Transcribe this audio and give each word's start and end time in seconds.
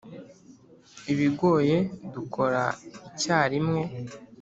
ibigoye 1.13 1.77
dukora 2.13 2.61
icyarimwe, 3.09 3.81